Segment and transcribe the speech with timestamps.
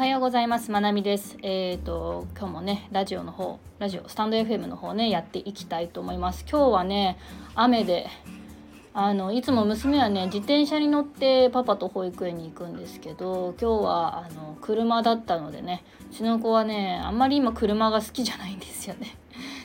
[0.00, 0.70] はようございます。
[0.70, 1.36] まなみです。
[1.42, 6.46] えっ、ー、と今日もねラジオの方、ラジオスタンド FM の方ねやっていきたいと思います。
[6.50, 7.18] 今日はね
[7.54, 8.06] 雨で
[8.94, 19.18] あのいつも娘はね自転車に乗ってパパと保育園に行くんですけど今日はあの車だったのでねうちの子はねあんまり今車が好きじゃないんですよね。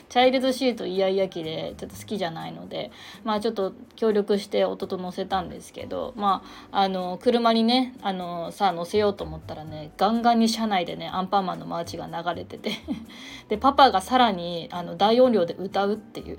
[0.08, 2.90] チャイルドシートイヤイヤ期でちょっと好きじゃないので
[3.24, 12.72] まあちょっと協力して夫と乗せたんですけどまああの車にねあのさあ乗せようと思ったらねガンガンに車内でねアンパンマンのマーチが流れてて
[13.48, 16.38] でパパがさらにあの大音量で歌うっていう。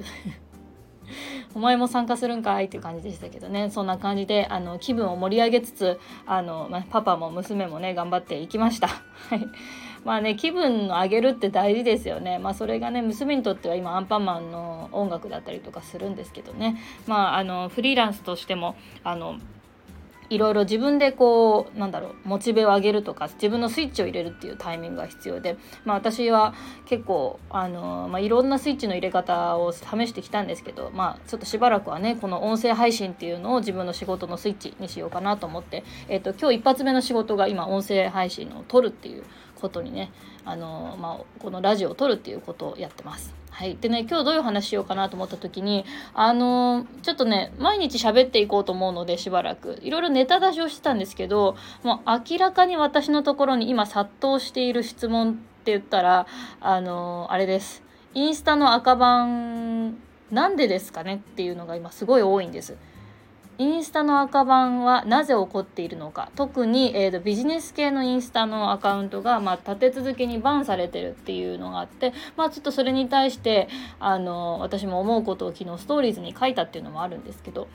[1.55, 3.69] お前も参加するんかいっていう感じでしたけどね。
[3.69, 8.87] そんな感じであの気分を盛り上げつつあの、まあ、パパも娘もね頑張っていきました。
[9.29, 9.47] はい。
[10.03, 12.39] まあね気分を上げるって大事ですよね。
[12.39, 16.77] まあそれがね娘にとっては今アンパンマンの音楽だったりとかするんですけどね。
[17.07, 19.37] まああのフリーランスとしてもあの
[20.29, 26.53] いろいろ自分でこうなんだろうモチベを上げるとか自分のスイッチを入れるっていうタイミングが必要で、まあ、私は
[26.85, 39.23] 結構あの、まあ、いろんなスイッチの入れ方を試してきたんですけど、まあ、ちょっとしばらくはねこの音声配信っていうのを自分の仕事のスイッチにしようかなと思って、えーと、今日一発目の仕事が今音声配信を撮るっていう
[39.55, 40.11] ことにね
[40.45, 43.33] あの、まあ、このラジオを撮るっていうことをやってます。
[43.57, 49.79] はい、でね今日どういう話しようかなと思った時にあのちょっとね毎日喋っていこうと思うのでしばらく。
[49.81, 56.27] いろいろネタ出しをしてたんですけどもう明らかに私のところに今殺到している質問って言ったら
[56.61, 57.81] あのあれです。
[58.13, 59.97] インスタの赤番
[60.29, 62.77] なんでですかねっていうのが今すごい多いんです。
[63.59, 66.31] インスタの赤番はなぜ起こっているのか。
[66.35, 73.67] 特に、えーと、ビジネス系のインスタのアカウントが、まあ、立て続けにバンされてるっていうのがあって、まあ、ちょっとそれに対して
[73.99, 77.67] あの私も思うことを昨日ストーリーズに書いたっていうのもあるんですけど。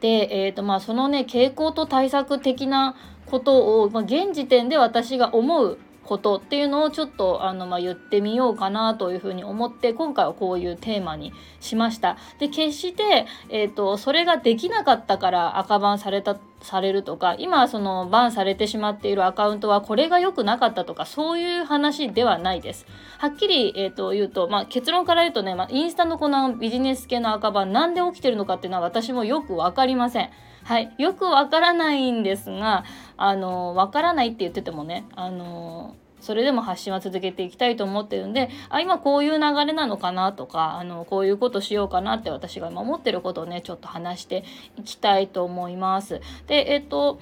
[0.00, 2.94] で、えーとまあ、そのね傾向と対策的な
[3.26, 5.78] ことを、まあ、現時点で私が思う
[6.08, 12.16] ことっていうのをちょっとあの、まあ、言ってみようかなというふうに思って今回はこういうテーマにしました。
[12.38, 22.86] で決して、えーと、それができなかったから赤バンされたされるとか今そのバンされてしまっているアカウントはこれが良くなかったとかそういう話ではないです。
[23.18, 30.30] はっきり、えーと、言うと、まあ、結論から言うとね、まあ、インスタのこのビジネス系の赤バンなんで起きてるのかっていうのは私もよく分かりません。
[30.64, 32.84] はい、よくわからないんですが
[33.18, 44.44] あのわからないって言っててもねあのそれでも発信は続けていきたいと思ってるんであ今こういう流れなのかなとかあのこういうことしようかなって私が今思ってることをねちょっと話して
[44.78, 46.20] いきたいと思います。
[46.46, 47.20] でえっと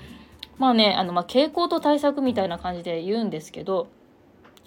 [0.59, 3.89] まあねあの、まあ、傾向と対策みたいな感じで言うんですけど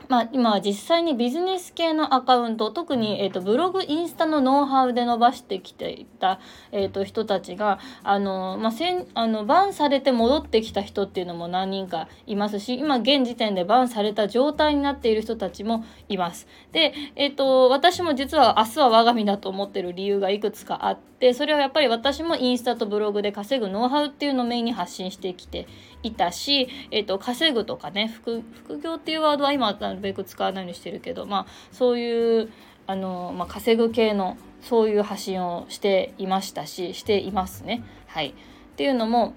[0.10, 6.40] まあ、今実際にビジネス系のアカウント特に、えーと、ブログインスタのノウハウで伸ばしてきていた、
[6.72, 16.48] えーと、人たちがあの、まあ、せんあのバンされて戻ってきた人っていうのも何人かいますし今現時点でバンされた状態になっている人たちもいます。
[16.72, 25.68] で、えーと、私も実は明日は我が身だと思ってる理由がいくつかあってそれはやっぱり私もインスタとブログで稼ぐノウハウっていうのをメインに発信してきて
[26.02, 29.68] いたし、えー、と稼ぐとかね副副業っていうワードは今
[30.00, 32.50] るべく使わないようにしてるけど、まあ、そういう
[32.88, 37.84] あの、まあ、稼ぐ系のそういう発信をしていましたししていますね。
[38.08, 38.34] はい、っ
[38.76, 39.36] ていうのも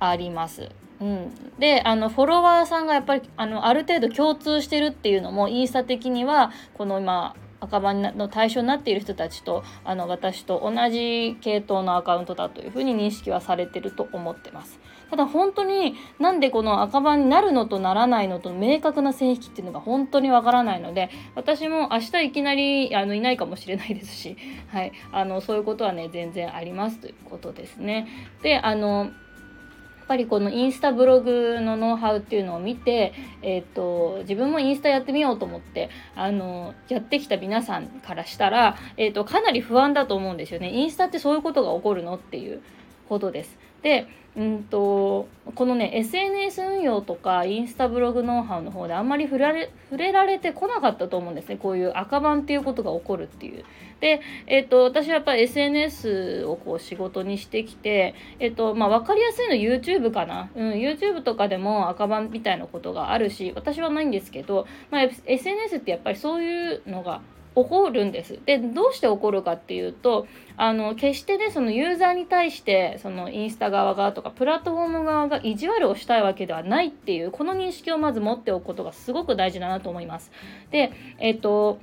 [0.00, 0.70] あります。
[1.00, 14.78] うん、であのフォロワーさんがやっぱりあのある程度共通してるっていうのもインスタ的にはこの今赤番の対象になっている人たちとあの私と同じ系統のアカウントだというふうに認識はされてると思ってます。
[15.14, 24.36] ただ本当になんでこの赤番になるのとならないのと明確な線引きっていうのが本当にわからないので私も明日いきなりあのいないかもしれないですし、
[24.72, 28.08] はい、あのそういうことはね全然ありますということですね。
[28.42, 40.72] であのやっぱりこのインスタブログのノウハウっていうのを見て、えーと、自分もインスタやってみようと思ってあのやってきた皆さんからしたら、えーと、かなり不安だと思うんですよね。
[40.72, 42.60] インスタってそういうことが起こるのっていう
[43.08, 43.56] ことです。
[43.84, 53.64] でうんとこのね SNS 運用とかインスタブログノウハウの方であんまり触れ触れられてこなかったと思うんですねこういう赤番っていうことが起こるっていう。
[54.00, 67.22] で、えーと、私はやっぱり SNS をこう仕事にしてきて、えーとまあ、分かりやすいの YouTube かな、うん、YouTube とかでも赤番みたいなことがあるし私はないんですけど、まあ、SNS ってやっぱりそういうのが
[67.54, 68.38] 起こるんです。
[68.44, 80.32] でどうして起こるかっていうとあの決してねそのユーザーに対してそのインスタ側がとかプラットフォーム側が意地悪をしたいわけではないっていうこの認識をまず持っておくことがすごく大事だなと思います。
[80.70, 81.78] でえっ、と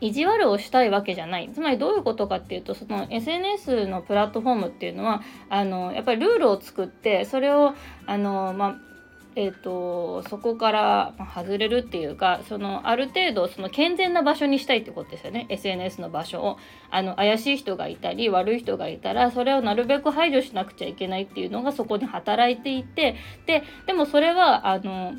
[0.00, 7.74] 意地悪をしたいわけじゃないつまりどういうことかっていうとその SNS のプラットフォームっていうのはあのやっぱりルールを作ってそれを
[8.06, 8.91] あの、まあ
[9.34, 15.46] えーと、そこから外れるっていうかそのある程度その健全な場所にしたいってことですよね。
[15.48, 16.58] SNS の場所を。
[16.90, 23.16] あの怪しい人がいたり悪い人がいたらそれをなるべく排除しなくちゃいけないっていうのがそこに働いていて。
[23.46, 25.14] ででもそれはあの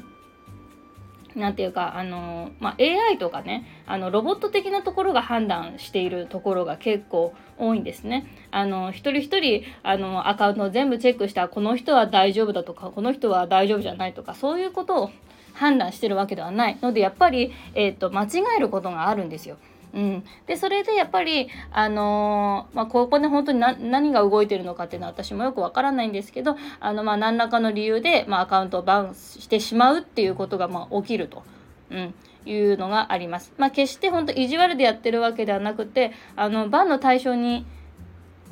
[1.35, 8.25] なんていうかあの、まあ、AI とかねあのロボット的なところが判断しているところが結構多いんですね。
[8.51, 15.11] あの一人一人あのアカウントを全部チェックしたこの人は大丈夫だとかこの人は大丈夫じゃないとかそういうことを
[15.53, 19.57] 判断してるわけではないのでやっぱり、えーと間違えることがあるんですよ。
[19.93, 31.43] うん、でそれでやっぱり、あのー、まあ、ここで本当に何が動いてるのかっていうのは私もよくわからないんですけどあの、まあ、何らかの理由で、まあ、アカウントをバンしてしまうっていうことが、まあ、起きると。
[31.91, 32.13] うん
[32.45, 33.53] いうのがあります。
[33.57, 37.65] まあ、決して本当意地悪でやってるわけではなくてあのバンの対象に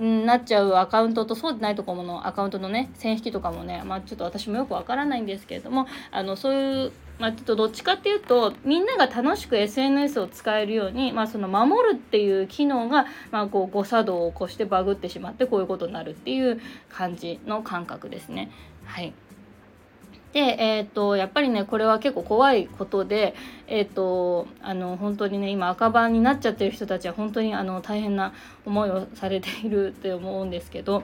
[0.01, 16.59] なっちゃうアカウントとそうでないところのアカウントのね線引きとかもね、まあ、ちょっと私もよくわからないんですけれどもあのそういうまあ、ちょっとどっちかっていうとみんなが楽しく SNS を使えるように、まあ、その守るっていう機能が、まあ、こう誤作動を起こしてバグってしまってこういうことになるっていう
[16.89, 18.49] 感じの感覚ですね。
[18.85, 19.13] はい
[20.33, 23.35] で、えーと、やっぱりねこれは結構怖いことで、
[23.67, 28.33] えーと、あの本当にね今赤番になっちゃってる人たちは本当にあの大変な
[28.65, 31.03] 思いをされているって思うんですけど、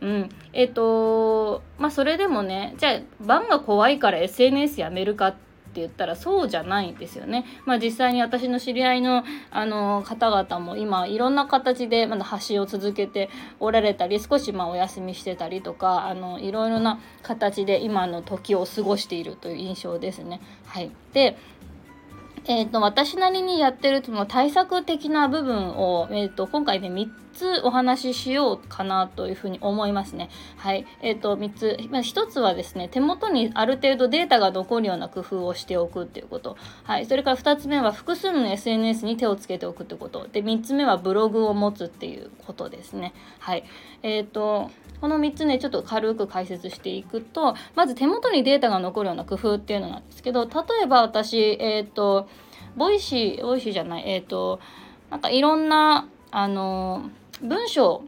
[0.00, 0.28] うん。
[0.52, 5.45] えーとまあ、それでもねじゃあバンが怖いから SNS やめるかって
[5.76, 7.44] って言ったらそうじゃないんですよね。
[7.66, 13.28] まあ、実際に私の知り合いのあの方々も今いろんな形でまだ発信を続けて
[13.60, 20.40] おられたり少しまお休みしてたりとかあのいろいろな形で今の時を過ごしているという印象ですね。
[20.64, 21.36] はい、で
[22.48, 30.30] えーと、私なりにやってるその対策的な部分を、えーと、今回ね3つお話ししようかなというふうに思いますね。
[30.56, 30.86] はい。
[31.02, 36.56] えっ、ー、と3つ、まあ、1つはですね手元にある程度データが残るような工夫をしておくっていうこと。
[36.84, 37.06] はい。
[37.06, 40.28] それから2つ目は複数の SNS に手をつけておくってこと。
[40.28, 43.12] で3つ目はブログを持つっていうことですね。
[43.40, 43.64] はい。
[44.02, 44.70] えっ、ー、と
[45.00, 50.50] この3つねちょっと軽く解説していくとまず手元にデータが残るような工夫っていうのなんですけど例
[50.84, 52.28] えば私えっ、ー、と
[52.76, 54.60] ボイシーボイシーじゃないえっ、ー、と
[55.10, 57.10] なんかいろんなあの
[57.42, 58.02] 文章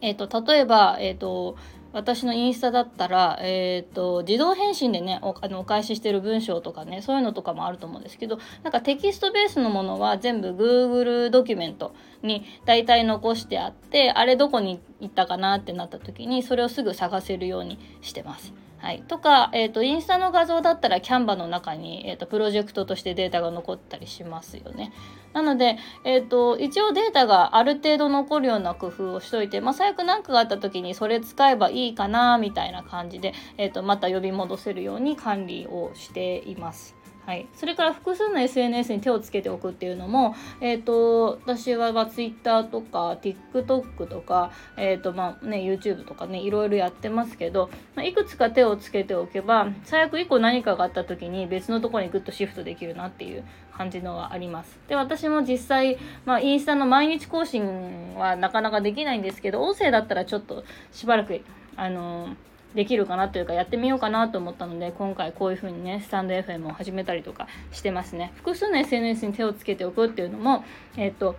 [0.00, 1.56] えっ、ー、と例えばえっ、と
[1.92, 18.52] 私のインスタだったら、えーと、自動返信でねおあのお返ししてる文章とかねそういうのとかもあると思うんですけどなんかテキストベースのものは全部 Google ドキュメントに大体残してあってあれどこに行ったかなってなった時にそれをすぐ探せるようにしてます。
[18.78, 24.92] はい、とか、えーと、インスタの画像だったらキャンバの中に、えーと、プロジェクトとしてデータが残ったりしますよね。
[25.32, 36.97] なので、えーと、一応データがある程度残るような工夫をしといて、まあ、最悪何かがあった時にそれ使えばいいかなみたいな感じで、えー、とまた呼び戻せるように管理をしています。
[37.28, 53.44] はい、それから複数の SNS に手をつけておくっていうのも、えーと、私は、ま、Twitter とか TikTok とか、えーとまあね、YouTube とかねいろいろやってますけど、まあ、いくつか手をつけておけば最悪1個何かがあった時に別のところにグッとシフトできるなっていう
[53.76, 54.78] 感じのはあります。
[54.88, 61.42] で私も実際、まあ、インスタの毎日更新はなかなかできないんですけど音声だったらちょっとしばらく
[61.76, 62.36] あのー
[62.74, 68.32] できるかなというかやってみようかなと思ったので今回こういう風にねスタンド FM を始めたりとかしてますね。
[68.36, 70.64] 複数の SNS に手をつけておくっていうのも
[70.96, 71.36] えっ、と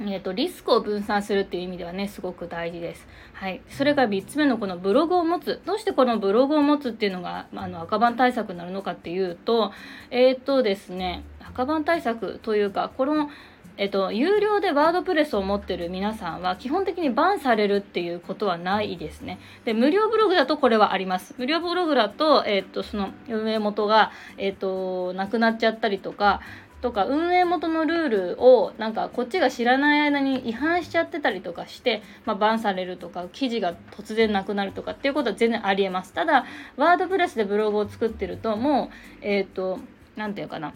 [0.00, 3.06] えーと、リスクを分散するっていう意味ではねすごく大事です。
[3.32, 5.60] はい、それが3つ目のこのブログを持つ。
[5.64, 9.72] どうしてこのブログを持つっていうのがあの赤番対策になるのかっていうと
[10.10, 13.30] えっ、とですね赤番対策というかこの
[13.76, 19.40] えっと、有料でワードプレスを持ってる皆さんは基本的にバンされるっていうことはないですね。
[19.64, 21.34] で、無料ブログだとこれはあります。
[21.38, 26.40] 無料ブログだと、えっと、その運営元が、えっと、なくなっちゃったりとか、
[26.82, 36.44] とか運営元のルールをなんかこっちが知らない間に違反しちゃってたりとかして、まあ、バンされるとか記事が突然なくなるとかっていうことは全然ありえますただ
[36.76, 38.90] ワードプレスでブログを作ってるとも
[39.22, 39.78] うえっ、ー、と
[40.14, 40.74] 何て言うかな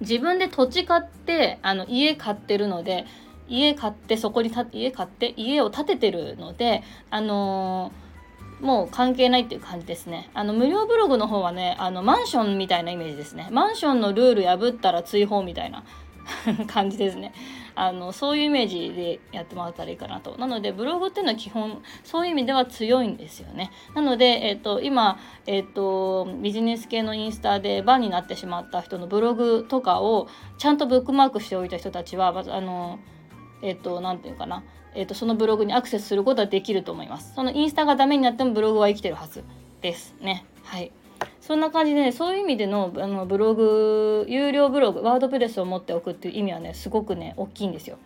[0.00, 3.06] 自分で土地買ってあの家買ってるので
[3.48, 10.30] 家買ってそこに家買って家を建ててるのであのー、もう関係ないっていう感じですね。
[10.34, 13.48] あの無料ブログの方はねあのマンションみたいなイメージですね。
[13.50, 15.84] マンションのルール破ったら追放みたいな
[16.66, 17.32] 感じですね。
[17.76, 20.36] あのそういうイメージでやってもらったらいいかなと。
[20.38, 23.70] なのでブログっていうのは基本そういう意味では強いんですよね。
[23.94, 32.98] なので、えーと、今、えーと、ビジネス系のインスタでバンになってしまった人のブログとかをちゃんとブックマークしておいた人たちはまずあの
[33.62, 34.64] えっ、ー、と何て言うかな、
[34.94, 37.34] えーとそのブログにアクセスすることはできると思います。
[37.34, 39.44] そのインスタがダメになってもブログは生きてるはず
[39.82, 40.46] ですね。
[40.64, 40.92] はい
[41.46, 47.98] そんな感じで、ね、そういう意味でのあのブログ有料ブログワードプレスを持っておくっていう意味はねすごくね大きいんですよ。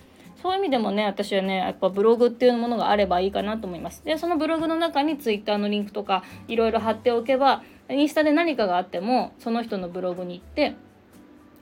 [0.42, 4.04] そういう意味でもね私はねやっぱブログっていうものがあればいいかなと思います。
[4.04, 10.74] でそのブログの中に Twitter のリンクとかいろいろ貼っておけばインスタで何かがあってもその人のブログに行って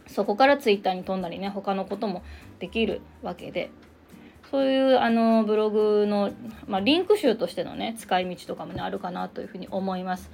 [0.09, 2.25] そこから Twitter に飛んだりね他のことも
[2.59, 3.71] できるわけで
[4.51, 6.31] そういうあのブログの、
[6.67, 10.31] まあ、リンク集としてのね使い道とかもねあるかなというふうに思います。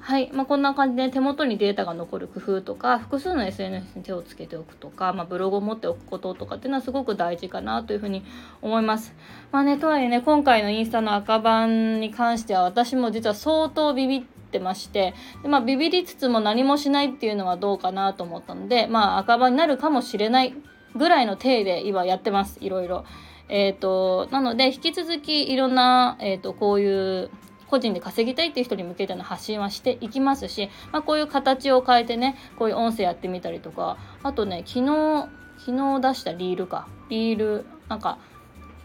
[0.00, 8.24] はい、まあ、こんな感じで手元にデータが残る工夫とか複数の SNS に手をつけておくとか、まあ、ブログを持っておくこととかっていうのはすごく大事かなというふうに
[8.62, 9.14] 思います。
[9.50, 20.54] まあね、とはいえね今回のインスタの赤番に関しては私も実は相当ビビってましてで、まあ、ビビりつつも何もしないっていうのはどうかなと思ったので、まあ、赤番になるかもしれない
[20.96, 23.04] ぐらいの体で今やってますいろいろ。
[23.50, 27.30] えーと、なので引き続きいろんな、えーと、こういう
[27.68, 35.28] 個人で稼ぎたいっていう人に向けての発信はしていきますし、まあ、こういう形を変えてねこういう音声やってみたりとかあとね昨日
[35.58, 38.18] 昨日出したリールかリールなんか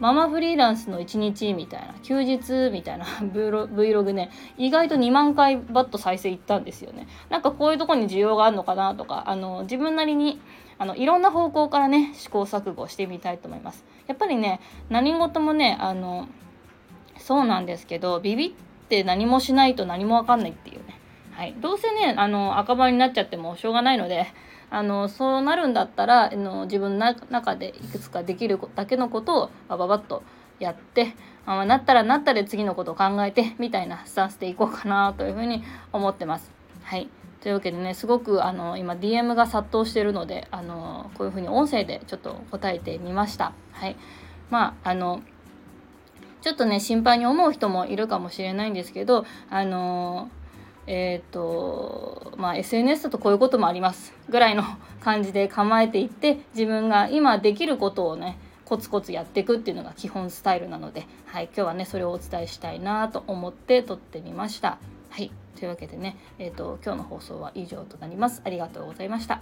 [0.00, 4.30] ママフリーランスの1日みたいな休日みたいな Vlog ね。
[4.58, 7.06] 意外と2万回バッと再生いったんですよね。
[7.30, 10.40] なんかこういうとこに需要があるのかなとかあの自分なりに
[10.78, 13.84] あのいろんな方向からね試行錯誤してみたいと思います。
[14.06, 14.60] やっぱりね
[14.90, 16.28] 何事もねあの
[17.18, 18.52] そうなんですけどビビっ
[18.88, 20.98] て何もしないと何も分かんないっていうね。
[21.32, 24.26] はい、どうせねあの赤羽になっちゃってもしょうがないので
[24.74, 30.24] あのそうなるんだったらあの自分の中でいくつかできるだけのことをバババッと
[30.58, 31.14] やって
[31.46, 35.62] あなったらなったで次のことを考えてみたいなスタンスでいこうかなというふうに
[35.92, 36.50] 思ってます。
[36.82, 37.08] はい
[37.40, 43.52] というわけでねすごくあの今 DM が殺到してるのであのこういうふうに音声でちょっと答えてみました。
[43.70, 43.96] はい
[44.50, 45.22] まああの
[46.40, 50.30] ちょっとね心配に思う人もいるかもしれないんですけどあの
[50.86, 54.64] えっ、ー、とまあ SNS だとこういうこともありますぐらいの
[55.00, 64.78] 感じで構えていって自分が今できることをねコツコツやっていくっていうのが基本スタイルなので、はい、今日はねそれをお伝えしたいなと思って撮ってみました。
[65.10, 68.42] はいというわけでね、えーと、今日の放送は以上となります。
[68.44, 69.40] ありがとうございました。